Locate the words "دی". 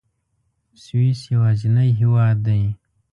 2.45-2.61